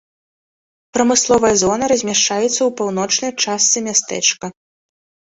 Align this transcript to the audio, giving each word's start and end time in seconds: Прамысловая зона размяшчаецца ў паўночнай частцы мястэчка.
Прамысловая 0.97 1.51
зона 1.63 1.89
размяшчаецца 1.91 2.49
ў 2.49 2.69
паўночнай 2.79 3.31
частцы 3.43 3.77
мястэчка. 3.89 4.45